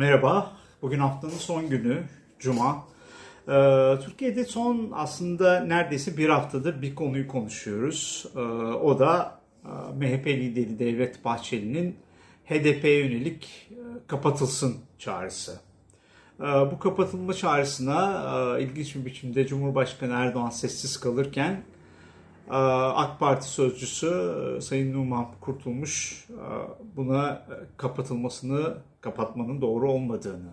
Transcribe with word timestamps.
Merhaba, 0.00 0.52
bugün 0.82 0.98
haftanın 0.98 1.32
son 1.32 1.68
günü, 1.68 2.02
Cuma. 2.38 2.84
Ee, 3.48 3.94
Türkiye'de 4.04 4.44
son 4.44 4.90
aslında 4.94 5.60
neredeyse 5.60 6.16
bir 6.16 6.28
haftadır 6.28 6.82
bir 6.82 6.94
konuyu 6.94 7.28
konuşuyoruz. 7.28 8.26
Ee, 8.36 8.40
o 8.40 8.98
da 8.98 9.40
e, 9.64 9.68
MHP 9.68 10.26
lideri 10.26 10.78
Devlet 10.78 11.24
Bahçeli'nin 11.24 11.96
HDP'ye 12.44 12.98
yönelik 12.98 13.68
e, 13.70 13.76
kapatılsın 14.06 14.76
çağrısı. 14.98 15.60
Ee, 16.40 16.44
bu 16.44 16.78
kapatılma 16.78 17.34
çağrısına 17.34 18.24
e, 18.58 18.62
ilginç 18.62 18.94
bir 18.94 19.04
biçimde 19.04 19.46
Cumhurbaşkanı 19.46 20.12
Erdoğan 20.12 20.50
sessiz 20.50 21.00
kalırken 21.00 21.52
e, 21.52 21.62
AK 22.50 23.20
Parti 23.20 23.48
sözcüsü 23.48 24.06
e, 24.56 24.60
Sayın 24.60 24.94
Numan 24.94 25.26
Kurtulmuş 25.40 26.24
e, 26.30 26.44
buna 26.96 27.30
e, 27.30 27.54
kapatılmasını, 27.76 28.74
kapatmanın 29.00 29.60
doğru 29.60 29.92
olmadığını 29.92 30.50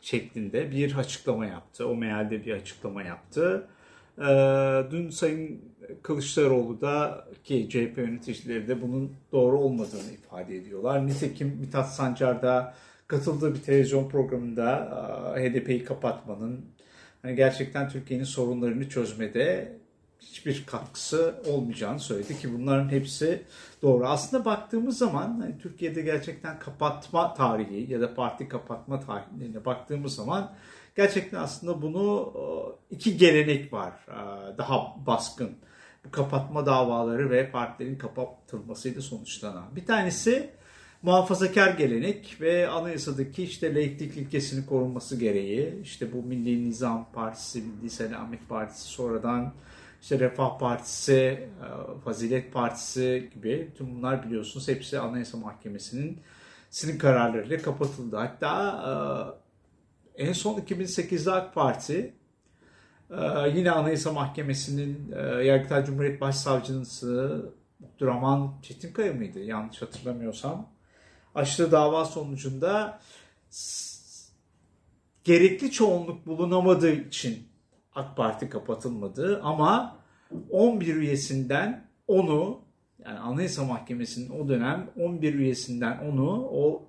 şeklinde 0.00 0.70
bir 0.70 0.96
açıklama 0.96 1.46
yaptı. 1.46 1.88
O 1.88 1.96
mealde 1.96 2.44
bir 2.44 2.52
açıklama 2.52 3.02
yaptı. 3.02 3.68
E, 4.18 4.24
Dün 4.90 5.10
Sayın 5.10 5.60
Kılıçdaroğlu 6.02 6.80
da 6.80 7.24
ki 7.44 7.68
CHP 7.70 7.98
yöneticileri 7.98 8.68
de 8.68 8.82
bunun 8.82 9.12
doğru 9.32 9.58
olmadığını 9.58 10.12
ifade 10.12 10.56
ediyorlar. 10.56 11.06
Nitekim 11.06 11.56
Mithat 11.60 11.94
Sancar 11.94 12.42
da 12.42 12.74
katıldığı 13.06 13.54
bir 13.54 13.62
televizyon 13.62 14.08
programında 14.08 14.90
HDP'yi 15.36 15.84
kapatmanın 15.84 16.64
gerçekten 17.24 17.88
Türkiye'nin 17.88 18.24
sorunlarını 18.24 18.88
çözmede 18.88 19.80
hiçbir 20.20 20.66
katkısı 20.66 21.34
olmayacağını 21.46 22.00
söyledi 22.00 22.38
ki 22.38 22.54
bunların 22.54 22.88
hepsi 22.88 23.42
doğru. 23.82 24.08
Aslında 24.08 24.44
baktığımız 24.44 24.98
zaman 24.98 25.40
hani 25.40 25.58
Türkiye'de 25.58 26.02
gerçekten 26.02 26.58
kapatma 26.58 27.34
tarihi 27.34 27.92
ya 27.92 28.00
da 28.00 28.14
parti 28.14 28.48
kapatma 28.48 29.00
tarihlerine 29.00 29.64
baktığımız 29.64 30.14
zaman 30.14 30.52
gerçekten 30.96 31.38
aslında 31.38 31.82
bunu 31.82 32.32
e, 32.36 32.94
iki 32.94 33.16
gelenek 33.16 33.72
var 33.72 33.92
e, 34.08 34.58
daha 34.58 34.96
baskın. 35.06 35.50
Bu 36.04 36.10
kapatma 36.10 36.66
davaları 36.66 37.30
ve 37.30 37.50
partilerin 37.50 37.98
kapatılmasıyla 37.98 39.02
sonuçlanan. 39.02 39.64
Bir 39.76 39.86
tanesi 39.86 40.50
muhafazakar 41.02 41.74
gelenek 41.74 42.36
ve 42.40 42.68
anayasadaki 42.68 43.42
işte 43.42 43.74
laiklik 43.74 44.16
ilkesinin 44.16 44.62
korunması 44.62 45.16
gereği 45.16 45.80
işte 45.82 46.12
bu 46.12 46.22
Milli 46.22 46.68
Nizam 46.68 47.08
Partisi, 47.12 47.62
Milli 47.62 47.90
Selamet 47.90 48.48
Partisi 48.48 48.82
sonradan 48.82 49.52
işte 50.02 50.18
Refah 50.18 50.58
Partisi, 50.58 51.14
e, 51.14 51.48
Fazilet 52.04 52.52
Partisi 52.52 53.30
gibi 53.34 53.70
tüm 53.76 53.96
bunlar 53.96 54.26
biliyorsunuz 54.26 54.68
hepsi 54.68 54.98
Anayasa 54.98 55.38
Mahkemesi'nin 55.38 56.20
sinin 56.70 56.98
kararlarıyla 56.98 57.58
kapatıldı. 57.58 58.16
Hatta 58.16 59.36
e, 60.16 60.24
en 60.28 60.32
son 60.32 60.58
2008'de 60.58 61.32
AK 61.32 61.54
Parti 61.54 62.14
e, 63.10 63.48
yine 63.54 63.70
Anayasa 63.70 64.12
Mahkemesi'nin 64.12 65.14
Yargıtay 65.44 65.84
Cumhuriyet 65.84 66.20
Başsavcısı 66.20 67.42
Abdurrahman 67.84 68.54
Çetinkaya 68.62 69.12
mıydı 69.12 69.40
yanlış 69.40 69.82
hatırlamıyorsam 69.82 70.68
açtığı 71.34 71.72
dava 71.72 72.04
sonucunda 72.04 73.00
gerekli 75.24 75.70
çoğunluk 75.70 76.26
bulunamadığı 76.26 76.92
için 76.92 77.49
AK 77.94 78.16
Parti 78.16 78.48
kapatılmadı 78.48 79.40
ama 79.42 79.96
11 80.50 80.96
üyesinden 80.96 81.84
onu 82.06 82.60
yani 83.04 83.18
Anayasa 83.18 83.64
Mahkemesi'nin 83.64 84.30
o 84.30 84.48
dönem 84.48 84.90
11 85.00 85.34
üyesinden 85.34 85.98
onu 85.98 86.48
o 86.52 86.82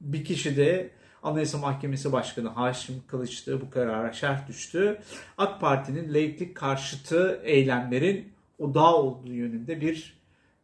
bir 0.00 0.24
kişi 0.24 0.56
de 0.56 0.90
Anayasa 1.22 1.58
Mahkemesi 1.58 2.12
Başkanı 2.12 2.48
Haşim 2.48 3.02
Kılıç'tı 3.06 3.60
bu 3.60 3.70
karara 3.70 4.12
şerh 4.12 4.48
düştü. 4.48 4.98
AK 5.38 5.60
Parti'nin 5.60 6.14
laiklik 6.14 6.56
karşıtı 6.56 7.40
eylemlerin 7.44 8.32
odağı 8.58 8.94
olduğu 8.94 9.32
yönünde 9.32 9.80
bir 9.80 10.20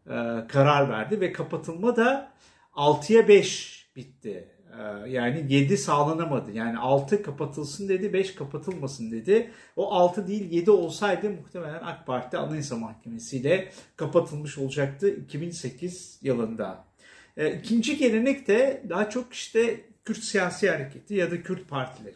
e, 0.06 0.46
karar 0.48 0.88
verdi 0.90 1.20
ve 1.20 1.32
kapatılma 1.32 1.96
da 1.96 2.32
6'ya 2.74 3.28
5 3.28 3.86
bitti. 3.96 4.48
Ee, 4.78 5.10
yani 5.10 5.46
7 5.48 5.78
sağlanamadı. 5.78 6.52
Yani 6.52 6.78
6 6.78 7.22
kapatılsın 7.22 7.88
dedi, 7.88 8.12
5 8.12 8.34
kapatılmasın 8.34 9.10
dedi. 9.12 9.50
O 9.76 9.92
6 9.92 10.26
değil 10.26 10.50
7 10.50 10.70
olsaydı 10.70 11.30
muhtemelen 11.30 11.80
AK 11.82 12.06
Parti 12.06 12.38
Anayasa 12.38 12.76
Mahkemesi 12.76 13.36
ile 13.36 13.72
kapatılmış 13.96 14.58
olacaktı 14.58 15.08
2008 15.08 16.18
yılında. 16.22 16.84
Ee, 17.36 17.54
ikinci 17.58 17.96
gelenek 17.96 18.48
de 18.48 18.82
daha 18.88 19.10
çok 19.10 19.32
işte 19.32 19.80
Kürt 20.04 20.18
siyasi 20.18 20.70
hareketi 20.70 21.14
ya 21.14 21.30
da 21.30 21.42
Kürt 21.42 21.68
partileri. 21.68 22.14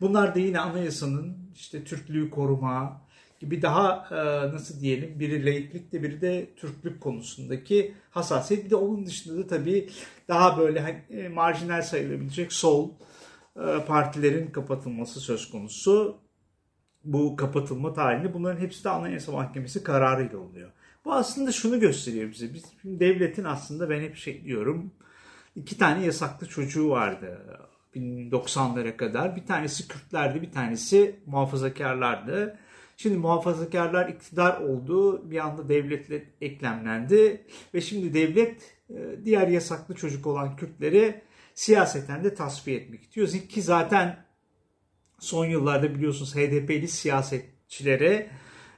Bunlar 0.00 0.34
da 0.34 0.38
yine 0.38 0.60
anayasanın 0.60 1.36
işte 1.54 1.84
Türklüğü 1.84 2.30
koruma, 2.30 3.03
gibi 3.44 3.62
daha 3.62 4.08
e, 4.10 4.14
nasıl 4.54 4.80
diyelim 4.80 5.20
biri 5.20 5.46
laiklikte 5.46 6.02
biri 6.02 6.20
de 6.20 6.54
Türklük 6.56 7.00
konusundaki 7.00 7.94
hassasiyet. 8.10 8.64
Bir 8.64 8.70
de 8.70 8.76
onun 8.76 9.06
dışında 9.06 9.38
da 9.38 9.46
tabii 9.46 9.90
daha 10.28 10.58
böyle 10.58 10.80
hani, 10.80 11.20
e, 11.20 11.28
marjinal 11.28 11.82
sayılabilecek 11.82 12.52
sol 12.52 12.90
e, 13.56 13.84
partilerin 13.86 14.46
kapatılması 14.46 15.20
söz 15.20 15.50
konusu. 15.50 16.18
Bu 17.04 17.36
kapatılma 17.36 17.92
tarihinde 17.92 18.34
bunların 18.34 18.60
hepsi 18.60 18.84
de 18.84 18.90
Anayasa 18.90 19.32
Mahkemesi 19.32 19.82
kararıyla 19.82 20.38
oluyor. 20.38 20.70
Bu 21.04 21.12
aslında 21.12 21.52
şunu 21.52 21.80
gösteriyor 21.80 22.30
bize. 22.30 22.54
Biz 22.54 22.64
devletin 22.84 23.44
aslında 23.44 23.90
ben 23.90 24.00
hep 24.00 24.16
şey 24.16 24.44
diyorum 24.44 24.92
iki 25.56 25.78
tane 25.78 26.04
yasaklı 26.04 26.48
çocuğu 26.48 26.90
vardı 26.90 27.40
1990'lara 27.94 28.96
kadar. 28.96 29.36
Bir 29.36 29.46
tanesi 29.46 29.88
Kürtlerdi, 29.88 30.42
bir 30.42 30.52
tanesi 30.52 31.20
muhafazakarlardı. 31.26 32.58
Şimdi 32.96 33.16
muhafazakarlar 33.16 34.08
iktidar 34.08 34.60
oldu. 34.60 35.30
Bir 35.30 35.46
anda 35.46 35.68
devletle 35.68 36.24
eklemlendi. 36.40 37.46
Ve 37.74 37.80
şimdi 37.80 38.14
devlet 38.14 38.76
e, 38.90 38.94
diğer 39.24 39.48
yasaklı 39.48 39.94
çocuk 39.94 40.26
olan 40.26 40.56
Kürtleri 40.56 41.22
siyaseten 41.54 42.24
de 42.24 42.34
tasfiye 42.34 42.76
etmek 42.76 43.02
istiyor. 43.02 43.28
Ki 43.28 43.62
zaten 43.62 44.24
son 45.18 45.46
yıllarda 45.46 45.94
biliyorsunuz 45.94 46.36
HDP'li 46.36 46.88
siyasetçilere 46.88 48.30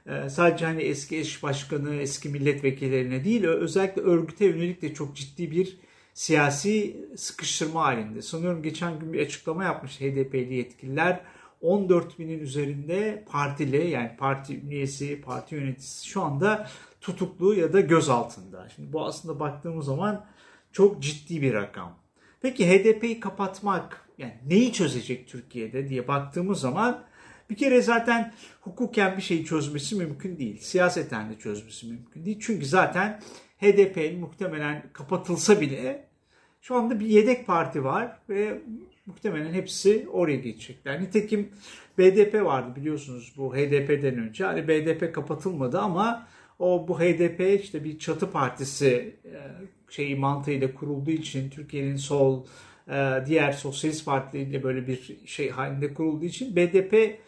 e, 0.05 0.29
sadece 0.29 0.65
hani 0.65 0.81
eski 0.81 1.17
eş 1.17 1.43
başkanı, 1.43 1.95
eski 1.95 2.29
milletvekillerine 2.29 3.23
değil 3.23 3.43
özellikle 3.45 4.01
örgüte 4.01 4.45
yönelik 4.45 4.81
de 4.81 4.93
çok 4.93 5.15
ciddi 5.15 5.51
bir 5.51 5.77
siyasi 6.13 6.97
sıkıştırma 7.17 7.83
halinde. 7.83 8.21
Sanıyorum 8.21 8.63
geçen 8.63 8.99
gün 8.99 9.13
bir 9.13 9.25
açıklama 9.25 9.63
yapmış 9.63 10.01
HDP'li 10.01 10.53
yetkililer 10.53 11.21
14 11.61 12.19
binin 12.19 12.39
üzerinde 12.39 13.25
partili 13.29 13.89
yani 13.89 14.11
parti 14.17 14.59
üyesi, 14.59 15.21
parti 15.21 15.55
yöneticisi 15.55 16.07
şu 16.07 16.21
anda 16.21 16.67
tutuklu 17.01 17.53
ya 17.53 17.73
da 17.73 17.81
gözaltında. 17.81 18.69
Şimdi 18.75 18.93
bu 18.93 19.05
aslında 19.05 19.39
baktığımız 19.39 19.85
zaman 19.85 20.25
çok 20.71 21.03
ciddi 21.03 21.41
bir 21.41 21.53
rakam. 21.53 21.97
Peki 22.41 22.69
HDP'yi 22.69 23.19
kapatmak 23.19 24.09
yani 24.17 24.37
neyi 24.47 24.73
çözecek 24.73 25.27
Türkiye'de 25.27 25.89
diye 25.89 26.07
baktığımız 26.07 26.59
zaman 26.59 27.03
bir 27.49 27.55
kere 27.55 27.81
zaten 27.81 28.33
hukuken 28.61 29.17
bir 29.17 29.21
şeyi 29.21 29.45
çözmesi 29.45 29.95
mümkün 29.95 30.37
değil. 30.37 30.59
Siyaseten 30.59 31.29
de 31.29 31.39
çözmesi 31.39 31.87
mümkün 31.87 32.25
değil. 32.25 32.39
Çünkü 32.41 32.65
zaten 32.65 33.21
HDP'nin 33.61 34.19
muhtemelen 34.19 34.89
kapatılsa 34.93 35.61
bile 35.61 36.07
şu 36.61 36.75
anda 36.75 36.99
bir 36.99 37.05
yedek 37.05 37.47
parti 37.47 37.83
var 37.83 38.19
ve 38.29 38.61
muhtemelen 39.07 39.53
hepsi 39.53 40.07
oraya 40.11 40.37
geçecekler. 40.37 41.01
Nitekim 41.01 41.49
BDP 41.97 42.33
vardı 42.33 42.75
biliyorsunuz 42.75 43.33
bu 43.37 43.55
HDP'den 43.55 44.17
önce. 44.17 44.45
Hani 44.45 44.67
BDP 44.67 45.15
kapatılmadı 45.15 45.79
ama 45.79 46.27
o 46.59 46.87
bu 46.87 46.99
HDP 46.99 47.61
işte 47.61 47.83
bir 47.83 47.99
çatı 47.99 48.31
partisi 48.31 49.15
e, 49.25 49.37
şeyi 49.89 50.15
mantığıyla 50.15 50.73
kurulduğu 50.73 51.11
için 51.11 51.49
Türkiye'nin 51.49 51.95
sol 51.95 52.45
e, 52.89 53.23
diğer 53.25 53.51
sosyalist 53.51 54.05
partileriyle 54.05 54.63
böyle 54.63 54.87
bir 54.87 55.17
şey 55.25 55.49
halinde 55.49 55.93
kurulduğu 55.93 56.25
için 56.25 56.55
BDP 56.55 57.19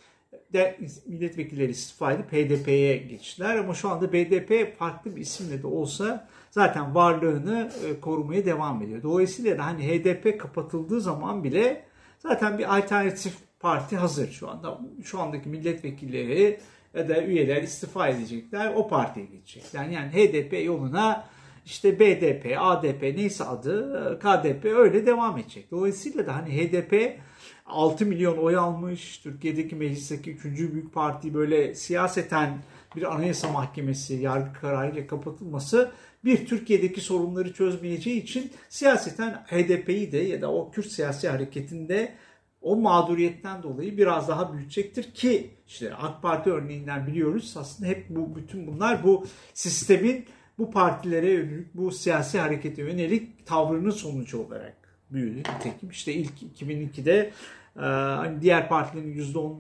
de 0.54 0.80
milletvekilleri 1.06 1.72
istifa 1.72 2.14
edip 2.14 2.32
HDP'ye 2.32 2.98
geçtiler 2.98 3.56
ama 3.56 3.74
şu 3.74 3.90
anda 3.90 4.14
BDP 4.14 4.78
farklı 4.80 5.16
bir 5.16 5.22
isimle 5.22 5.62
de 5.62 5.68
olsa 5.68 6.28
zaten 6.52 6.96
varlığını 6.96 7.72
e, 7.86 8.00
korumaya 8.00 8.46
devam 8.46 8.82
ediyor. 8.82 9.04
Dolayısıyla 9.04 9.58
da 9.58 9.66
hani 9.66 9.88
HDP 9.88 10.40
kapatıldığı 10.40 11.02
zaman 11.02 11.44
bile 11.44 11.86
zaten 12.20 12.58
bir 12.58 12.78
alternatif 12.78 13.34
parti 13.60 13.98
hazır 13.98 14.32
şu 14.32 14.50
anda. 14.50 14.80
Şu 15.04 15.20
andaki 15.20 15.50
milletvekilleri 15.50 16.60
ya 16.94 17.10
da 17.10 17.24
üyeler 17.24 17.64
istifa 17.64 18.08
edecekler. 18.08 18.74
O 18.76 18.88
partiye 18.88 19.26
geçecekler. 19.26 19.86
Yani 19.86 20.10
HDP 20.12 20.66
yoluna 20.66 21.26
işte 21.66 22.00
BDP, 22.00 22.58
ADP 22.60 23.02
neyse 23.02 23.44
adı 23.44 24.20
KDP 24.20 24.66
öyle 24.66 25.06
devam 25.06 25.38
edecek. 25.38 25.72
Dolayısıyla 25.72 26.28
da 26.28 26.36
hani 26.36 26.50
HDP 26.50 27.20
6 27.66 28.06
milyon 28.06 28.38
oy 28.38 28.58
almış. 28.58 29.18
Türkiye'deki 29.18 29.76
meclisteki 29.76 30.32
3. 30.32 30.44
büyük 30.44 30.94
parti 30.94 31.34
böyle 31.34 31.76
siyaseten 31.76 32.64
bir 32.96 33.16
anayasa 33.16 33.52
mahkemesi 33.52 34.14
yargı 34.14 34.54
kararıyla 34.54 35.08
kapatılması 35.08 35.92
bir 36.26 36.46
Türkiye'deki 36.46 37.02
sorunları 37.02 37.54
çözmeyeceği 37.54 38.24
için 38.24 38.52
siyaseten 38.70 39.34
HDP'yi 39.34 40.12
de 40.12 40.18
ya 40.18 40.42
da 40.42 40.52
o 40.52 40.72
Kürt 40.72 40.88
siyasi 40.88 41.30
hareketinde 41.30 42.16
o 42.62 42.76
mağduriyetten 42.76 43.64
dolayı 43.64 43.98
biraz 43.98 44.28
daha 44.28 44.54
büyütecektir 44.54 45.04
ki 45.04 45.50
işte 45.68 45.96
AK 45.96 46.22
Parti 46.22 46.50
örneğinden 46.50 47.08
biliyoruz 47.08 47.56
aslında 47.58 47.90
hep 47.90 48.10
bu 48.10 48.36
bütün 48.36 48.68
bunlar 48.68 49.04
bu 49.04 49.26
sistemin 49.54 50.26
bu 50.60 50.72
partilere 50.72 51.32
yönelik 51.32 51.76
bu 51.76 51.92
siyasi 51.92 52.40
harekete 52.40 52.82
yönelik 52.82 53.46
tavrının 53.46 53.90
sonucu 53.90 54.46
olarak 54.46 54.78
büyüdü. 55.12 55.38
Nitekim 55.38 55.90
işte 55.90 56.14
ilk 56.14 56.42
2002'de 56.62 57.32
e, 57.76 57.80
hani 57.82 58.42
diğer 58.42 58.70
partilerin 58.70 59.34
%10 59.34 59.54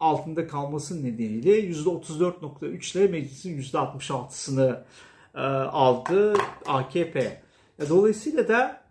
altında 0.00 0.46
kalması 0.46 1.04
nedeniyle 1.04 1.60
%34.3 1.70 2.98
ile 2.98 3.08
meclisin 3.08 3.60
%66'sını 3.62 4.82
e, 5.34 5.40
aldı 5.40 6.34
AKP. 6.66 7.42
Dolayısıyla 7.88 8.48
da 8.48 8.84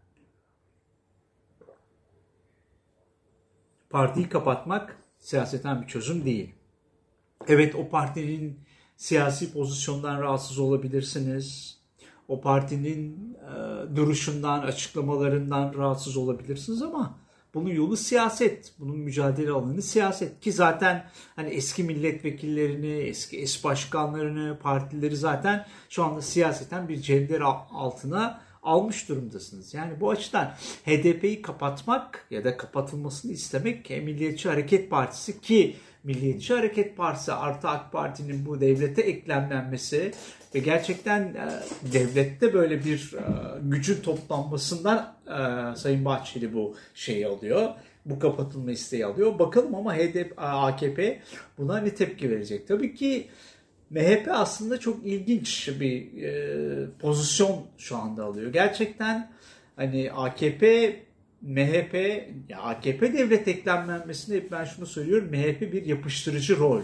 partiyi 3.90 4.30
kapatmak 4.30 4.98
siyaseten 5.20 5.82
bir 5.82 5.88
çözüm 5.88 6.26
değil. 6.26 6.56
Evet 7.48 7.76
o 7.76 7.90
partinin 7.90 8.60
siyasi 8.98 9.54
pozisyondan 9.54 10.22
rahatsız 10.22 10.60
olabilirsiniz. 10.60 11.78
O 12.28 12.42
partinin 12.42 13.34
e, 13.34 13.96
duruşundan, 13.96 14.62
açıklamalarından 14.62 15.74
rahatsız 15.74 16.18
olabilirsiniz 16.18 16.82
ama 16.82 17.20
bunun 17.54 17.70
yolu 17.70 17.98
siyaset. 17.98 18.74
Bunun 18.80 18.98
mücadele 18.98 19.52
alanı 19.52 19.82
siyaset. 19.82 20.40
Ki 20.40 20.52
zaten 20.52 21.10
hani 21.36 21.50
eski 21.50 21.84
milletvekillerini, 21.84 22.94
eski 22.94 23.42
eş 23.42 23.64
başkanlarını, 23.64 24.60
partileri 24.60 25.16
zaten 25.16 25.66
şu 25.90 26.04
anda 26.04 26.22
siyaseten 26.22 26.90
bir 26.90 27.02
cender 27.02 27.42
altına 27.72 28.42
almış 28.64 29.10
durumdasınız. 29.10 29.74
Yani 29.74 30.00
bu 30.00 30.10
açıdan 30.10 30.54
HDP'yi 30.86 31.42
kapatmak 31.42 32.28
ya 32.30 32.44
da 32.44 32.58
kapatılmasını 32.58 33.32
istemek 33.32 33.90
Milliyetçi 33.90 34.50
Hareket 34.50 34.90
Partisi 34.90 35.42
ki 35.42 35.76
Milliyetçi 36.04 36.54
Hareket 36.54 36.98
Partisi 36.98 37.34
artı 37.34 37.68
AK 37.68 37.92
Parti'nin 37.92 38.46
bu 38.46 38.62
devlete 38.62 39.02
eklemlenmesi 39.02 40.12
ve 40.56 40.60
gerçekten 40.60 41.22
e, 41.22 41.50
devlette 41.94 42.54
böyle 42.54 42.86
bir 42.86 43.14
e, 43.14 43.22
gücün 43.62 44.02
toplanmasından 44.02 45.16
e, 45.28 45.76
Sayın 45.76 46.06
Bahçeli 46.06 46.54
bu 46.54 46.76
şeyi 46.94 47.28
alıyor. 47.28 47.70
Bu 48.06 48.20
kapatılma 48.20 48.72
isteği 48.72 49.06
alıyor. 49.06 49.40
Bakalım 49.40 49.76
ama 49.76 49.96
HDP, 49.96 50.34
AKP 50.38 51.22
buna 51.58 51.78
ne 51.78 51.96
tepki 51.96 52.30
verecek? 52.30 52.68
Tabii 52.68 52.96
ki 52.96 53.28
MHP 53.90 54.28
aslında 54.32 54.80
çok 54.80 55.06
ilginç 55.06 55.70
bir 55.80 56.24
e, 56.24 56.90
pozisyon 57.00 57.66
şu 57.78 57.98
anda 57.98 58.24
alıyor. 58.26 58.54
Gerçekten 58.54 59.32
hani 59.76 60.12
AKP 60.12 60.96
MHP 61.44 61.94
ya 62.50 62.62
AKP 62.62 63.14
devlet 63.14 63.48
eklemlenmesinde 63.48 64.38
hep 64.38 64.52
ben 64.52 64.66
şunu 64.66 64.86
söylüyorum. 64.86 65.30
MHP 65.32 65.62
bir 65.62 65.86
yapıştırıcı 65.86 66.60
rol. 66.60 66.82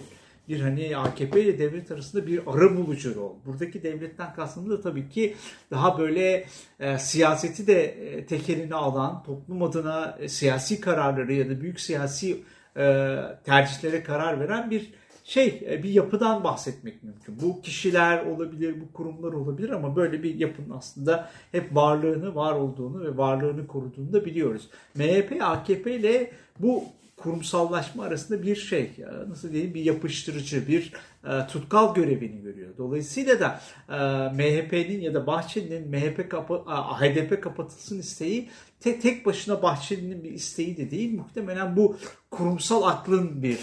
Bir 0.50 0.62
hani 0.62 0.98
AKP 0.98 1.42
ile 1.42 1.60
devlet 1.60 1.92
arasında 1.92 2.28
bir 2.28 2.42
ara 2.48 2.78
bulucu 2.78 3.16
rol. 3.16 3.36
Buradaki 3.46 3.84
devletten 3.84 4.34
kastım 4.34 4.70
da 4.70 4.82
tabii 4.82 5.10
ki 5.10 5.36
daha 5.72 6.00
böyle 6.00 6.46
e, 6.80 6.98
siyaseti 6.98 7.68
de 7.68 7.84
e, 7.84 8.26
tekeline 8.26 8.76
alan, 8.76 9.24
toplum 9.24 9.64
adına 9.64 10.18
e, 10.20 10.28
siyasi 10.28 10.82
kararları 10.82 11.34
ya 11.34 11.50
da 11.50 11.62
büyük 11.62 11.80
siyasi 11.80 12.44
e, 12.78 13.16
tercihlere 13.46 14.04
karar 14.04 14.40
veren 14.40 14.72
bir 14.72 14.94
şey 15.30 15.64
e, 15.70 15.84
bir 15.84 15.90
yapıdan 15.90 16.44
bahsetmek 16.44 17.04
mümkün. 17.04 17.42
Bu 17.42 17.62
kişiler 17.62 18.26
olabilir, 18.26 18.76
bu 18.82 18.94
kurumlar 18.94 19.34
olabilir 19.34 19.70
ama 19.70 19.96
böyle 19.96 20.24
bir 20.24 20.36
yapının 20.36 20.78
aslında 20.78 21.30
hep 21.52 21.76
varlığını, 21.76 22.36
var 22.36 22.54
olduğunu 22.54 23.04
ve 23.04 23.18
varlığını 23.18 23.68
koruduğunu 23.68 24.14
da 24.14 24.26
biliyoruz. 24.26 24.70
MHP, 24.96 25.42
AKP 25.42 25.96
ile 25.96 26.32
bu 26.60 26.84
kurumsallaşma 27.20 28.04
arasında 28.04 28.44
bir 28.44 28.56
şey, 28.56 28.82
e, 28.82 29.30
nasıl 29.30 29.52
diyeyim 29.52 29.74
bir 29.74 29.82
yapıştırıcı, 29.82 30.68
bir 30.68 30.94
e, 31.24 31.48
tutkal 31.48 31.96
görevini 31.96 32.42
görüyor. 32.42 32.70
Dolayısıyla 32.78 33.40
da 33.40 33.62
e, 33.90 33.96
MHP'nin 34.36 35.02
ya 35.02 35.14
da 35.14 35.28
Bahçeli'nin 35.28 35.90
MHP 35.90 36.32
kapı, 36.32 36.54
HDP 37.00 37.44
kapatılsın 37.44 38.00
isteği 38.00 38.50
tek, 38.80 39.02
tek 39.02 39.26
başına 39.26 39.62
Bahçeli'nin 39.62 40.24
bir 40.24 40.32
isteği 40.32 40.78
de 40.78 40.92
değil. 40.92 41.16
Muhtemelen 41.16 41.76
bu 41.78 41.98
kurumsal 42.32 42.84
aklın 42.84 43.44
bir 43.44 43.60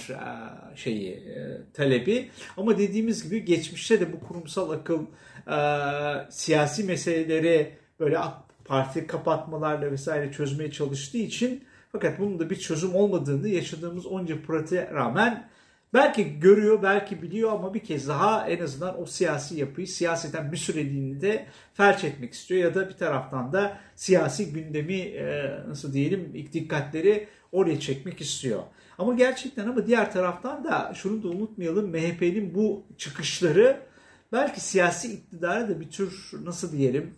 şeyi, 0.75 1.23
talebi. 1.75 2.31
Ama 2.57 2.79
dediğimiz 2.79 3.25
gibi 3.25 3.45
geçmişte 3.45 4.01
de 4.01 4.13
bu 4.13 4.21
kurumsal 4.21 4.71
akıl 4.71 5.01
siyasi 6.31 6.85
meseleleri 6.85 7.73
böyle 8.01 8.19
parti 8.65 9.07
kapatmalarla 9.07 9.93
vesaire 9.93 10.33
çözmeye 10.33 10.71
çalıştığı 10.71 11.19
için 11.19 11.65
fakat 11.97 12.19
bunun 12.19 12.39
da 12.39 12.51
bir 12.51 12.57
çözüm 12.57 12.95
olmadığını 12.95 13.49
yaşadığımız 13.49 14.07
onca 14.07 14.43
pratiğe 14.43 14.91
rağmen 14.91 15.49
belki 15.95 16.41
görüyor, 16.41 16.83
belki 16.83 17.23
biliyor 17.23 17.53
ama 17.53 17.75
bir 17.75 17.81
kez 17.81 18.09
daha 18.09 18.49
en 18.49 18.65
azından 18.65 19.03
o 19.03 19.07
siyasi 19.07 19.59
yapıyı 19.59 19.87
siyaseten 19.87 20.53
bir 20.53 20.57
süreliğini 20.57 21.21
de 21.21 21.47
felç 21.75 22.05
etmek 22.05 22.33
istiyor 22.33 22.61
ya 22.61 22.75
da 22.75 22.89
bir 22.89 22.95
taraftan 22.95 23.53
da 23.53 23.79
siyasi 23.95 24.53
gündemi 24.53 24.95
e, 24.95 25.57
nasıl 25.69 25.93
diyelim 25.93 26.49
dikkatleri 26.53 27.29
oraya 27.53 27.81
çekmek 27.81 28.21
istiyor. 28.21 28.63
Ama 28.99 29.15
gerçekten 29.15 29.69
ama 29.69 29.87
diğer 29.87 30.13
taraftan 30.13 30.65
da 30.65 30.93
şunu 30.95 31.23
da 31.23 31.29
unutmayalım 31.29 31.91
MHP'nin 31.91 32.55
bu 32.55 32.85
çıkışları 32.99 33.81
belki 34.33 34.61
siyasi 34.61 35.13
iktidara 35.13 35.69
da 35.69 35.81
bir 35.81 35.91
tür 35.91 36.31
nasıl 36.45 36.73
diyelim 36.73 37.15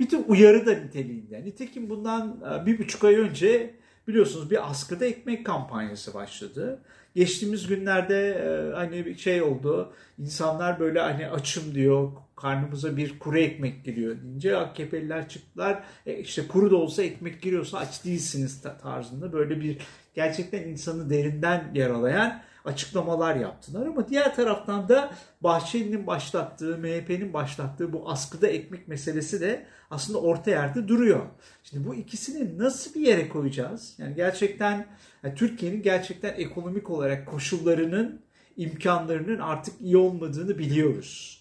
bir 0.00 0.08
tür 0.08 0.20
uyarı 0.28 0.66
da 0.66 0.72
niteliğinde. 0.72 1.44
Nitekim 1.44 1.90
bundan 1.90 2.42
e, 2.52 2.66
bir 2.66 2.78
buçuk 2.78 3.04
ay 3.04 3.14
önce 3.14 3.74
biliyorsunuz 4.10 4.50
bir 4.50 4.70
askıda 4.70 5.04
ekmek 5.04 5.46
kampanyası 5.46 6.14
başladı. 6.14 6.80
Geçtiğimiz 7.14 7.66
günlerde 7.66 8.30
e, 8.30 8.74
hani 8.74 9.06
bir 9.06 9.16
şey 9.16 9.42
oldu. 9.42 9.92
İnsanlar 10.18 10.80
böyle 10.80 11.00
hani 11.00 11.28
açım 11.28 11.74
diyor, 11.74 12.12
karnımıza 12.40 12.96
bir 12.96 13.18
kuru 13.18 13.38
ekmek 13.38 13.84
giriyor 13.84 14.22
deyince 14.22 14.56
AKP'liler 14.56 15.28
çıktılar. 15.28 15.82
E 16.06 16.18
işte 16.18 16.48
kuru 16.48 16.70
da 16.70 16.76
olsa 16.76 17.02
ekmek 17.02 17.42
giriyorsa 17.42 17.78
aç 17.78 18.04
değilsiniz 18.04 18.62
tarzında 18.82 19.32
böyle 19.32 19.60
bir 19.60 19.78
gerçekten 20.14 20.62
insanı 20.62 21.10
derinden 21.10 21.70
yaralayan 21.74 22.42
açıklamalar 22.64 23.36
yaptılar. 23.36 23.86
Ama 23.86 24.08
diğer 24.08 24.34
taraftan 24.34 24.88
da 24.88 25.12
Bahçeli'nin 25.40 26.06
başlattığı, 26.06 26.78
MHP'nin 26.78 27.32
başlattığı 27.32 27.92
bu 27.92 28.10
askıda 28.10 28.46
ekmek 28.46 28.88
meselesi 28.88 29.40
de 29.40 29.66
aslında 29.90 30.20
orta 30.20 30.50
yerde 30.50 30.88
duruyor. 30.88 31.26
Şimdi 31.64 31.88
bu 31.88 31.94
ikisini 31.94 32.58
nasıl 32.58 32.94
bir 32.94 33.00
yere 33.00 33.28
koyacağız? 33.28 33.94
Yani 33.98 34.14
gerçekten 34.14 34.86
yani 35.22 35.34
Türkiye'nin 35.34 35.82
gerçekten 35.82 36.34
ekonomik 36.36 36.90
olarak 36.90 37.26
koşullarının, 37.26 38.20
imkanlarının 38.56 39.38
artık 39.38 39.80
iyi 39.80 39.96
olmadığını 39.96 40.58
biliyoruz. 40.58 41.39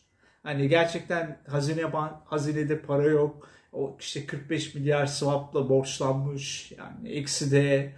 Hani 0.49 0.69
gerçekten 0.69 1.37
hazine 1.47 1.83
hazinede 2.25 2.79
para 2.79 3.03
yok. 3.03 3.49
O 3.73 3.97
işte 3.99 4.25
45 4.25 4.75
milyar 4.75 5.05
swapla 5.05 5.69
borçlanmış. 5.69 6.71
Yani 6.77 7.09
eksi 7.09 7.51
de 7.51 7.93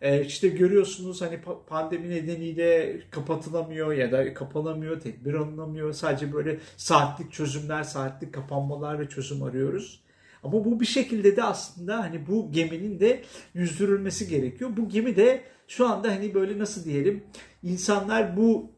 e, 0.00 0.24
işte 0.24 0.48
görüyorsunuz 0.48 1.22
hani 1.22 1.40
pandemi 1.66 2.10
nedeniyle 2.10 3.00
kapatılamıyor 3.10 3.92
ya 3.92 4.12
da 4.12 4.34
kapanamıyor, 4.34 5.00
tedbir 5.00 5.34
alınamıyor. 5.34 5.92
Sadece 5.92 6.32
böyle 6.32 6.58
saatlik 6.76 7.32
çözümler, 7.32 7.82
saatlik 7.82 8.34
kapanmalarla 8.34 9.08
çözüm 9.08 9.42
arıyoruz. 9.42 10.02
Ama 10.42 10.52
bu 10.52 10.80
bir 10.80 10.86
şekilde 10.86 11.36
de 11.36 11.42
aslında 11.42 11.98
hani 11.98 12.26
bu 12.26 12.52
geminin 12.52 13.00
de 13.00 13.22
yüzdürülmesi 13.54 14.28
gerekiyor. 14.28 14.70
Bu 14.76 14.88
gemi 14.88 15.16
de 15.16 15.44
şu 15.68 15.88
anda 15.88 16.10
hani 16.10 16.34
böyle 16.34 16.58
nasıl 16.58 16.84
diyelim 16.84 17.24
insanlar 17.62 18.36
bu 18.36 18.71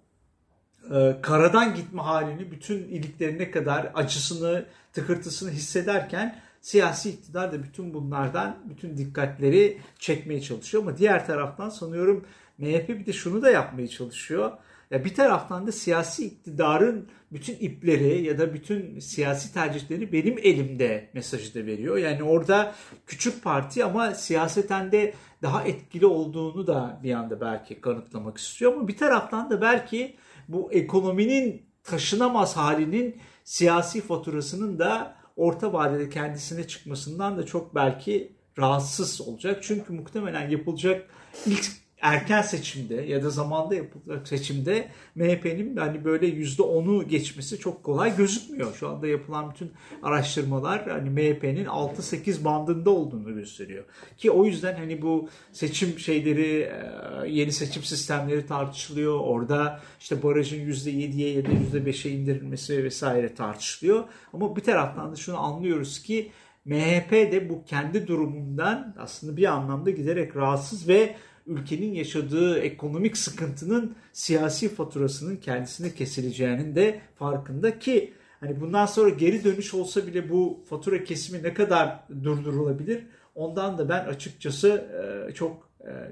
e, 0.91 1.17
karadan 1.23 1.75
gitme 1.75 2.03
halini 2.03 2.51
bütün 2.51 2.79
iliklerine 2.79 3.51
kadar 3.51 3.91
acısını, 3.95 4.67
tıkırtısını 4.93 5.51
hissederken 5.51 6.41
siyasi 6.61 7.11
iktidar 7.11 7.53
da 7.53 7.63
bütün 7.63 7.95
bunlardan 7.95 8.57
bütün 8.65 8.97
dikkatleri 8.97 9.79
çekmeye 9.99 10.41
çalışıyor. 10.41 10.83
Ama 10.83 10.99
diğer 10.99 11.27
taraftan 11.27 11.69
sanıyorum 11.69 12.25
MHP 12.59 12.89
bir 12.89 13.07
de 13.07 13.13
şunu 13.13 13.43
da 13.43 13.51
yapmaya 13.51 13.89
çalışıyor. 13.89 14.53
Ya 14.91 15.05
bir 15.05 15.15
taraftan 15.15 15.67
da 15.67 15.73
siyasi 15.73 16.27
iktidarın 16.27 17.09
bütün 17.33 17.55
ipleri 17.55 18.23
ya 18.23 18.39
da 18.39 18.55
bütün 18.55 18.99
siyasi 18.99 19.55
tercihleri 19.55 20.13
benim 20.13 20.39
elimde 20.39 21.11
mesajı 21.15 21.55
da 21.55 21.67
veriyor. 21.67 21.97
Yani 21.97 22.23
orada 22.23 22.75
küçük 23.07 23.45
parti 23.45 23.85
ama 23.85 24.15
siyaseten 24.15 24.93
de 24.93 25.15
daha 25.43 25.63
etkili 25.63 26.07
olduğunu 26.07 26.67
da 26.67 27.01
bir 27.03 27.15
anda 27.15 27.41
belki 27.41 27.81
kanıtlamak 27.81 28.39
istiyor. 28.39 28.73
Ama 28.73 28.89
bir 28.89 28.97
taraftan 28.97 29.51
da 29.51 29.61
belki 29.61 30.17
bu 30.49 30.73
ekonominin 30.73 31.67
taşınamaz 31.83 32.57
halinin 32.57 33.21
siyasi 33.45 34.01
faturasının 34.01 34.79
da 34.79 35.17
orta 35.37 35.73
vadede 35.73 36.09
kendisine 36.09 36.67
çıkmasından 36.67 37.39
da 37.39 37.47
çok 37.47 37.75
belki 37.75 38.33
rahatsız 38.59 39.21
olacak. 39.21 39.63
Çünkü 39.63 39.93
muhtemelen 39.93 40.51
yapılacak 40.51 41.11
ilk 41.47 41.84
erken 42.05 42.43
seçimde 42.43 42.95
ya 42.95 43.23
da 43.23 43.31
zamanda 43.31 43.75
yapılacak 43.75 44.29
seçimde 44.29 44.89
MHP'nin 45.15 45.77
hani 45.77 46.05
böyle 46.05 46.29
%10'u 46.29 47.09
geçmesi 47.09 47.59
çok 47.59 47.85
kolay 47.85 48.17
gözükmüyor. 48.17 48.75
Şu 48.75 48.89
anda 48.89 49.07
yapılan 49.07 49.51
bütün 49.51 49.73
araştırmalar 50.03 50.91
hani 50.91 51.11
MHP'nin 51.11 51.65
6-8 51.65 52.45
bandında 52.45 52.91
olduğunu 52.91 53.35
gösteriyor. 53.35 53.85
Ki 54.19 54.31
o 54.31 54.45
yüzden 54.45 54.75
hani 54.75 55.03
bu 55.03 55.29
seçim 55.53 55.99
şeyleri 55.99 56.61
e, 56.61 57.29
yeni 57.29 57.53
seçim 57.53 57.83
sistemleri 57.83 58.47
tartışılıyor. 58.47 59.21
Orada 59.21 59.81
işte 60.01 60.23
barajın 60.23 60.71
%7'ye 60.71 61.33
ya 61.33 61.45
da 61.45 61.49
%5'e 61.79 62.11
indirilmesi 62.11 62.85
vesaire 62.85 63.35
tartışılıyor. 63.35 64.05
Ama 64.33 64.57
bir 64.57 64.63
taraftan 64.63 65.13
da 65.13 65.17
şunu 65.17 65.39
anlıyoruz 65.39 66.03
ki 66.03 66.31
MHP 66.65 67.13
de 67.13 67.49
bu 67.49 67.65
kendi 67.65 68.07
durumundan 68.07 68.95
aslında 68.99 69.37
bir 69.37 69.45
anlamda 69.45 69.91
giderek 69.91 70.37
rahatsız 70.37 70.89
ve 70.89 71.17
ülkenin 71.47 71.95
yaşadığı 71.95 72.59
ekonomik 72.59 73.17
sıkıntının 73.17 73.97
siyasi 74.13 74.69
faturasının 74.69 75.37
kendisine 75.37 75.95
kesileceğinin 75.95 76.75
de 76.75 77.01
farkında 77.19 77.79
ki 77.79 78.13
hani 78.41 78.61
bundan 78.61 78.87
sonra 78.87 79.11
geri 79.11 79.45
dönüş 79.45 79.75
olsa 79.75 80.07
bile 80.07 80.31
bu 80.31 80.65
fatura 80.69 81.05
kesimi 81.05 81.43
ne 81.43 81.55
kadar 81.55 82.01
durdurulabilir 82.25 83.07
ondan 83.35 83.79
da 83.79 83.89
ben 83.89 84.05
açıkçası 84.05 84.87
çok 85.35 85.69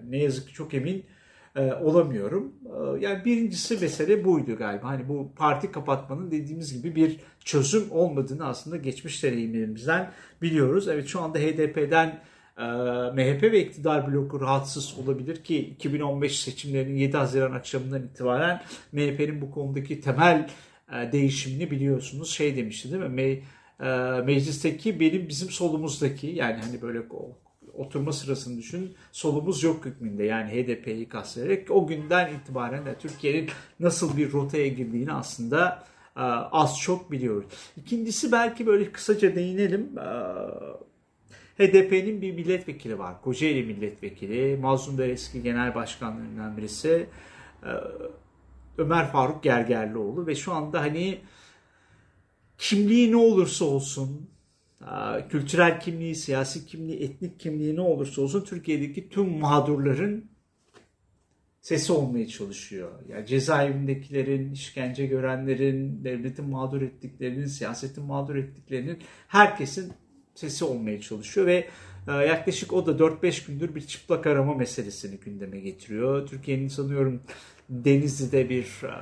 ne 0.09 0.19
yazık 0.19 0.49
ki 0.49 0.55
çok 0.55 0.75
emin 0.75 1.05
olamıyorum. 1.83 2.53
Yani 3.01 3.25
birincisi 3.25 3.79
mesele 3.81 4.25
buydu 4.25 4.57
galiba. 4.57 4.89
Hani 4.89 5.09
bu 5.09 5.33
parti 5.37 5.73
kapatmanın 5.73 6.31
dediğimiz 6.31 6.83
gibi 6.83 6.97
bir 6.97 7.21
çözüm 7.45 7.91
olmadığını 7.91 8.47
aslında 8.47 8.77
geçmiş 8.77 9.23
deneyimlerimizden 9.23 10.11
biliyoruz. 10.43 10.89
Evet 10.89 11.07
şu 11.07 11.21
anda 11.21 11.39
HDP'den 11.39 12.21
e, 12.59 12.63
MHP 13.13 13.43
ve 13.43 13.67
iktidar 13.67 14.13
bloku 14.13 14.41
rahatsız 14.41 14.99
olabilir 14.99 15.45
ki 15.45 15.59
2015 15.59 16.41
seçimlerinin 16.41 16.97
7 16.97 17.17
Haziran 17.17 17.53
akşamından 17.53 18.03
itibaren 18.03 18.63
MHP'nin 18.93 19.41
bu 19.41 19.51
konudaki 19.51 20.01
temel 20.01 20.49
e, 20.93 21.13
değişimini 21.13 21.71
biliyorsunuz. 21.71 22.31
Şey 22.31 22.57
demişti 22.57 22.93
değil 22.93 23.03
mi? 23.03 23.09
Me, 23.09 23.23
e, 23.89 24.21
meclisteki 24.21 25.01
benim 25.01 25.29
bizim 25.29 25.51
solumuzdaki 25.51 26.27
yani 26.27 26.61
hani 26.63 26.83
böyle 26.83 27.03
oturma 27.75 28.13
sırasını 28.13 28.59
düşün 28.59 28.95
solumuz 29.13 29.63
yok 29.63 29.85
hükmünde 29.85 30.25
yani 30.25 30.51
HDP'yi 30.51 31.09
kastederek 31.09 31.71
o 31.71 31.87
günden 31.87 32.35
itibaren 32.35 32.87
de 32.87 32.95
Türkiye'nin 32.99 33.51
nasıl 33.81 34.17
bir 34.17 34.33
rotaya 34.33 34.69
girdiğini 34.69 35.13
aslında 35.13 35.85
az 36.53 36.81
çok 36.81 37.11
biliyoruz. 37.11 37.45
İkincisi 37.77 38.33
belki 38.33 38.67
böyle 38.67 38.93
kısaca 38.93 39.35
değinelim. 39.35 39.91
HDP'nin 41.59 42.23
bir 42.23 42.33
milletvekili 42.33 42.99
var. 42.99 43.23
Kocaeli 43.23 43.63
milletvekili. 43.63 44.57
Mazlum 44.57 45.01
eski 45.01 45.43
genel 45.43 45.75
başkanlarından 45.75 46.57
birisi. 46.57 47.07
Ömer 48.79 49.13
Faruk 49.13 49.43
Gergerlioğlu 49.43 50.27
ve 50.27 50.35
şu 50.35 50.53
anda 50.53 50.81
hani 50.81 51.19
kimliği 52.59 53.13
ne 53.13 53.17
olursa 53.17 53.65
olsun 53.65 54.31
kültürel 55.29 55.81
kimliği, 55.81 56.15
siyasi 56.15 56.67
kimliği, 56.67 57.03
etnik 57.03 57.41
kimliği 57.41 57.77
ne 57.77 57.81
olursa 57.81 58.23
olsun 58.23 58.45
Türkiye'deki 58.45 59.09
tüm 59.09 59.39
mağdurların 59.39 60.31
sesi 61.61 61.93
olmaya 61.93 62.29
çalışıyor. 62.29 62.91
Yani 63.09 63.27
cezaevindekilerin, 63.27 64.53
işkence 64.53 65.07
görenlerin, 65.07 66.05
devletin 66.05 66.49
mağdur 66.49 66.83
ettiklerinin, 66.83 67.47
siyasetin 67.47 68.05
mağdur 68.05 68.37
ettiklerinin 68.37 68.99
herkesin 69.29 69.93
sesi 70.43 70.65
olmaya 70.65 71.01
çalışıyor 71.01 71.47
ve 71.47 71.69
e, 72.09 72.13
yaklaşık 72.13 72.73
o 72.73 72.87
da 72.87 72.91
4-5 72.91 73.47
gündür 73.47 73.75
bir 73.75 73.81
çıplak 73.81 74.27
arama 74.27 74.55
meselesini 74.55 75.17
gündeme 75.17 75.61
getiriyor. 75.61 76.27
Türkiye'nin 76.27 76.69
sanıyorum 76.69 77.21
Denizli'de 77.69 78.49
bir 78.49 78.65
e, 78.65 78.93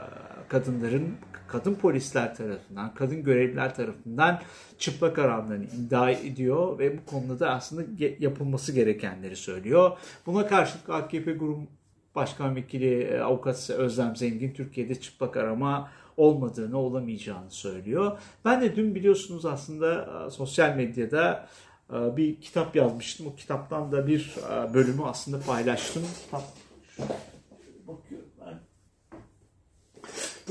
kadınların, 0.48 1.14
kadın 1.48 1.74
polisler 1.74 2.34
tarafından, 2.34 2.94
kadın 2.94 3.24
görevliler 3.24 3.74
tarafından 3.74 4.40
çıplak 4.78 5.18
arandığını 5.18 5.64
iddia 5.64 6.10
ediyor 6.10 6.78
ve 6.78 6.98
bu 6.98 7.04
konuda 7.10 7.40
da 7.40 7.50
aslında 7.50 7.82
yapılması 8.18 8.72
gerekenleri 8.72 9.36
söylüyor. 9.36 9.98
Buna 10.26 10.46
karşılık 10.46 10.90
AKP 10.90 11.32
Grup 11.32 11.79
Başkan 12.14 12.56
Vekili 12.56 13.02
e, 13.02 13.20
Avukat 13.20 13.70
Özlem 13.70 14.16
Zengin 14.16 14.52
Türkiye'de 14.52 15.00
çıplak 15.00 15.36
arama 15.36 15.90
olmadığını, 16.16 16.78
olamayacağını 16.78 17.50
söylüyor. 17.50 18.18
Ben 18.44 18.60
de 18.60 18.76
dün 18.76 18.94
biliyorsunuz 18.94 19.46
aslında 19.46 20.08
e, 20.26 20.30
sosyal 20.30 20.76
medyada 20.76 21.48
e, 21.92 22.16
bir 22.16 22.40
kitap 22.40 22.76
yazmıştım. 22.76 23.26
O 23.26 23.34
kitaptan 23.34 23.92
da 23.92 24.06
bir 24.06 24.34
bölümü 24.74 25.02
aslında 25.04 25.40
paylaştım. 25.40 26.02
Kitap 26.24 26.42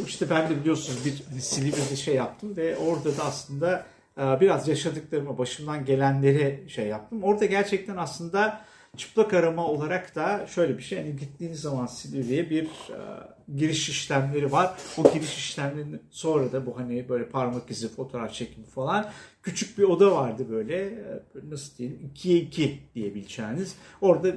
işte 0.08 0.30
ben 0.30 0.50
de 0.50 0.60
biliyorsunuz 0.60 1.06
bir 1.06 1.40
Silivri'de 1.40 1.96
şey 1.96 2.16
yaptım 2.16 2.58
ve 2.58 2.78
orada 2.78 3.18
da 3.18 3.24
aslında 3.24 3.86
biraz 4.18 4.68
yaşadıklarımı, 4.68 5.38
başımdan 5.38 5.86
gelenleri 5.86 6.66
şey 6.70 6.88
yaptım. 6.88 7.24
Orada 7.24 7.46
gerçekten 7.46 7.98
aslında 7.98 8.62
çıplak 8.98 9.34
arama 9.34 9.68
olarak 9.68 10.16
da 10.16 10.48
şöyle 10.48 10.78
bir 10.78 10.84
şey. 10.84 10.98
Yani 11.00 11.16
gittiğiniz 11.16 11.62
zaman 11.62 11.86
Silivri'ye 11.86 12.50
bir 12.50 12.68
giriş 13.58 13.90
işlemleri 13.90 14.52
var. 14.52 14.74
O 14.98 15.14
giriş 15.14 15.38
işlemlerinin 15.38 16.02
sonra 16.10 16.52
da 16.52 16.66
bu 16.66 16.78
hani 16.78 17.10
böyle 17.10 17.30
parmak 17.30 17.72
izi, 17.72 17.88
fotoğraf 17.88 18.34
çekimi 18.34 18.66
falan 18.66 19.12
küçük 19.44 19.78
bir 19.78 19.84
oda 19.84 20.12
vardı 20.12 20.46
böyle 20.50 20.76
e, 20.86 21.22
nasıl 21.50 21.78
diyeyim 21.78 22.00
ikiye 22.12 22.40
iki 22.40 22.80
diyebileceğiniz. 22.96 23.76
Orada 24.02 24.28
e, 24.30 24.36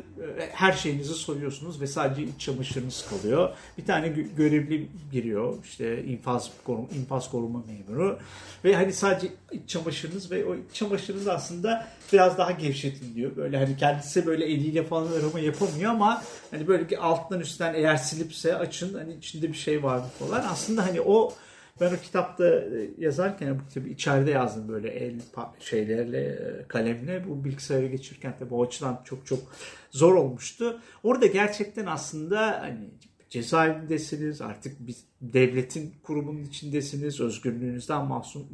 her 0.52 0.72
şeyinizi 0.72 1.14
soyuyorsunuz 1.14 1.80
ve 1.80 1.86
sadece 1.86 2.22
iç 2.22 2.40
çamaşırınız 2.40 3.06
kalıyor. 3.10 3.56
Bir 3.78 3.84
tane 3.84 4.08
görevli 4.08 4.88
giriyor 5.12 5.58
işte 5.64 6.04
infaz 6.04 6.50
koruma, 6.64 6.88
infaz 6.88 7.30
koruma 7.30 7.64
memuru 7.66 8.18
ve 8.64 8.74
hani 8.74 8.92
sadece 8.92 9.28
iç 9.52 9.68
çamaşırınız 9.68 10.30
ve 10.30 10.44
o 10.44 10.54
iç 10.54 10.74
çamaşırınız 10.74 11.28
aslında 11.28 11.86
biraz 12.12 12.38
daha 12.38 12.50
gevşetin 12.50 13.14
diyor. 13.14 13.36
Böyle 13.36 13.56
hani 13.56 13.76
kendisi 13.76 14.26
böyle 14.26 14.44
eliyle 14.44 14.82
falan 14.82 15.12
arama 15.12 15.40
yapamıyor 15.40 15.90
ama 15.90 16.22
hani 16.50 16.66
böyle 16.66 16.98
alttan 16.98 17.40
üstten 17.40 17.74
eğer 17.74 17.96
silipse 17.96 18.56
açın 18.56 18.94
hani 19.02 19.14
içinde 19.14 19.48
bir 19.48 19.56
şey 19.56 19.82
var 19.82 20.02
falan. 20.18 20.44
Aslında 20.48 20.86
hani 20.86 21.00
o 21.00 21.32
ben 21.80 21.94
o 21.94 21.96
kitapta 21.96 22.46
e, 22.46 22.90
yazarken 22.98 23.60
bu 23.60 23.68
kitabı 23.68 23.88
içeride 23.88 24.30
yazdım 24.30 24.68
böyle 24.68 24.88
el 24.88 25.20
şeylerle 25.60 26.20
e, 26.20 26.68
kalemle 26.68 27.28
bu 27.28 27.44
bilgisayara 27.44 27.86
geçirirken 27.86 28.34
de 28.40 28.50
bu 28.50 28.62
açıdan 28.62 29.00
çok 29.04 29.26
çok 29.26 29.38
zor 29.90 30.14
olmuştu. 30.14 30.80
Orada 31.02 31.26
gerçekten 31.26 31.86
aslında 31.86 32.60
hani 32.60 32.90
cezaevindesiniz 33.30 34.40
artık 34.40 34.86
bir 34.86 34.96
devletin 35.20 35.94
kurumunun 36.02 36.42
içindesiniz 36.42 37.20
özgürlüğünüzden 37.20 38.06
mahsum, 38.06 38.46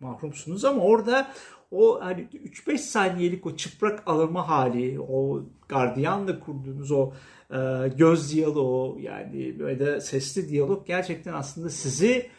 mahrumsunuz 0.00 0.64
ama 0.64 0.82
orada 0.82 1.28
o 1.70 2.00
hani 2.00 2.28
3-5 2.66 2.78
saniyelik 2.78 3.46
o 3.46 3.56
çıprak 3.56 4.02
alınma 4.06 4.48
hali, 4.48 5.00
o 5.00 5.42
gardiyanla 5.68 6.40
kurduğunuz 6.40 6.90
o 6.90 7.12
ee, 7.52 7.88
göz 7.96 8.32
diyaloğu 8.32 9.00
yani 9.00 9.58
böyle 9.58 10.00
sesli 10.00 10.48
diyalog 10.48 10.86
gerçekten 10.86 11.32
aslında 11.32 11.70
sizi 11.70 12.30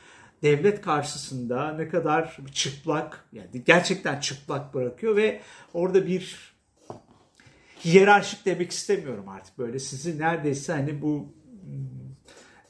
devlet 0.42 0.82
karşısında 0.82 1.74
ne 1.74 1.88
kadar 1.90 2.38
çıplak 2.54 3.26
yani 3.34 3.64
gerçekten 3.66 4.20
çıplak 4.20 4.74
bırakıyor 4.74 5.16
ve 5.16 5.42
orada 5.74 6.08
bir 6.08 6.54
hiyerarşik 7.86 8.46
demek 8.46 8.72
istemiyorum 8.72 9.30
artık 9.30 9.58
böyle 9.58 9.80
sizi 9.80 10.20
neredeyse 10.20 10.74
hani 10.74 11.02
bu 11.02 11.34
hmm, 11.64 12.14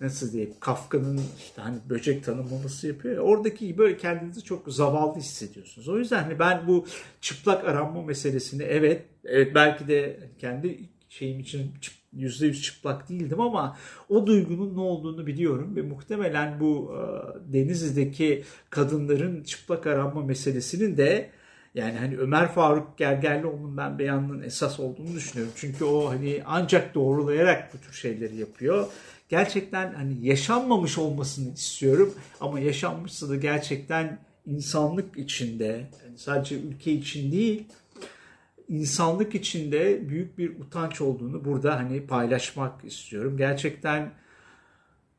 nasıl 0.02 0.32
diyeyim 0.32 0.54
Kafka'nın 0.60 1.22
işte 1.38 1.62
hani 1.62 1.78
böcek 1.90 2.26
tanımlaması 2.26 2.88
yapıyor. 2.88 3.16
Ya, 3.16 3.22
oradaki 3.22 3.78
böyle 3.78 3.98
kendinizi 3.98 4.44
çok 4.44 4.74
zavallı 4.74 5.20
hissediyorsunuz. 5.20 5.90
O 5.90 5.98
yüzden 5.98 6.24
hani 6.24 6.40
ben 6.40 6.68
bu 6.68 6.86
çıplak 7.22 7.66
aranma 7.66 8.02
meselesini 8.02 8.64
evet 8.64 9.06
evet 9.26 9.56
belki 9.56 9.88
de 9.88 10.20
kendi 10.40 10.90
şeyim 11.10 11.40
için 11.40 11.72
çıplak 11.82 12.03
%100 12.18 12.62
çıplak 12.62 13.10
değildim 13.10 13.42
ama 13.42 13.78
o 14.10 14.28
duygunun 14.28 14.76
ne 14.76 14.80
olduğunu 14.80 15.28
biliyorum 15.28 15.76
ve 15.76 15.82
muhtemelen 15.82 16.60
bu 16.60 16.94
e, 16.94 17.54
Denizli'deki 17.54 18.44
kadınların 18.70 19.44
çıplak 19.44 19.88
aranma 19.88 20.22
meselesinin 20.22 20.98
de 20.98 21.30
yani 21.76 21.98
hani 21.98 22.18
Ömer 22.18 22.48
Faruk 22.48 22.98
Gergerlioğlu'nun 22.98 23.78
ben 23.78 24.00
beyanının 24.00 24.44
esas 24.44 24.80
olduğunu 24.80 25.16
düşünüyorum. 25.16 25.54
Çünkü 25.56 25.86
o 25.86 26.10
hani 26.10 26.42
ancak 26.46 26.96
doğrulayarak 26.96 27.74
bu 27.74 27.78
tür 27.78 27.94
şeyleri 27.94 28.36
yapıyor. 28.36 28.88
Gerçekten 29.30 29.94
hani 29.94 30.28
yaşanmamış 30.28 30.98
olmasını 30.98 31.54
istiyorum 31.54 32.14
ama 32.42 32.60
yaşanmışsa 32.60 33.30
da 33.30 33.36
gerçekten 33.36 34.20
insanlık 34.46 35.18
içinde 35.18 35.90
yani 36.06 36.18
sadece 36.18 36.56
ülke 36.56 36.92
için 36.92 37.32
değil 37.32 37.64
insanlık 38.74 39.36
içinde 39.36 40.10
büyük 40.10 40.38
bir 40.38 40.60
utanç 40.60 41.02
olduğunu 41.02 41.46
burada 41.46 41.76
hani 41.76 42.08
paylaşmak 42.08 42.86
istiyorum. 42.86 43.38
Gerçekten 43.38 44.12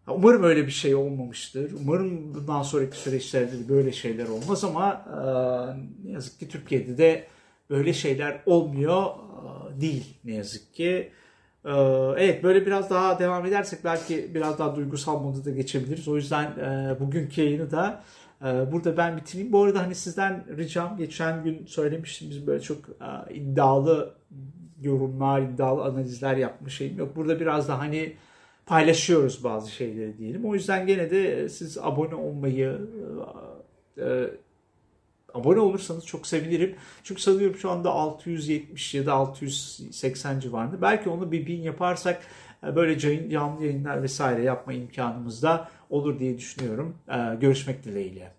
umarım 0.09 0.43
öyle 0.43 0.67
bir 0.67 0.73
şey 0.73 0.95
olmamıştır. 0.95 1.73
Umarım 1.81 2.35
bundan 2.35 2.63
sonraki 2.63 2.97
süreçlerde 2.97 3.59
de 3.59 3.69
böyle 3.69 3.93
şeyler 3.93 4.29
olmaz 4.29 4.65
ama 4.65 5.05
ne 6.05 6.11
yazık 6.11 6.41
ki 6.41 6.49
Türkiye'de 6.49 6.99
de 6.99 7.27
böyle 7.71 7.93
şeyler 7.93 8.43
olmuyor 8.47 9.05
değil 9.81 10.17
ne 10.25 10.35
yazık 10.35 10.75
ki. 10.75 11.13
Ee, 11.65 11.71
evet 12.17 12.43
böyle 12.43 12.67
biraz 12.67 12.91
daha 12.91 13.19
devam 13.19 13.47
edersek 13.47 13.85
belki 13.85 14.35
biraz 14.35 14.59
daha 14.59 14.77
duygusal 14.77 15.21
moda 15.21 15.45
da 15.45 15.51
geçebiliriz. 15.51 16.09
O 16.09 16.17
yüzden 16.17 16.45
e, 16.45 16.97
bugünkü 17.01 17.43
yayını 17.43 17.71
da 17.71 18.03
e, 18.24 18.24
burada 18.43 18.97
ben 18.97 19.17
bitireyim. 19.17 19.53
Bu 19.53 19.63
arada 19.63 19.83
hani 19.83 19.95
sizden 19.95 20.57
ricam 20.57 20.97
geçen 20.97 21.45
gün 21.45 21.67
söylemiştim 21.67 22.31
biz 22.31 22.47
böyle 22.47 22.63
çok 22.63 22.79
e, 22.89 23.35
iddialı 23.35 24.15
yorumlar, 24.83 25.43
iddialı 25.43 25.85
analizler 25.85 26.37
yapma 26.37 26.69
şeyim 26.69 26.99
yok. 26.99 27.17
Burada 27.17 27.41
biraz 27.41 27.69
da 27.69 27.79
hani 27.79 28.17
paylaşıyoruz 28.67 29.45
bazı 29.45 29.71
şeyleri 29.71 30.19
diyelim. 30.19 30.45
O 30.45 30.55
yüzden 30.55 30.87
gene 30.87 31.11
de 31.11 31.49
siz 31.49 31.79
abone 31.79 32.15
olmayı 32.15 32.81
e, 33.99 34.31
abone 35.35 35.61
olursanız 35.61 36.07
çok 36.07 36.27
sevinirim. 36.27 36.75
Çünkü 37.03 37.23
sanıyorum 37.23 37.57
şu 37.57 37.71
anda 37.71 37.91
670 37.91 38.95
ya 38.95 39.07
da 39.07 39.13
680 39.13 40.41
civarında. 40.41 40.83
Belki 40.83 41.09
onu 41.09 41.33
bir 41.33 41.47
bin 41.47 41.63
yaparsak 41.63 42.23
e, 42.69 42.77
böyle 42.77 42.99
canlı 43.31 43.65
yayınlar 43.65 44.03
vesaire 44.03 44.43
yapma 44.43 44.73
imkanımız 44.73 45.43
da 45.43 45.69
olur 45.91 46.19
diye 46.19 46.39
düşünüyorum. 46.39 46.95
E, 47.09 47.35
görüşmek 47.41 47.85
dileğiyle. 47.85 48.33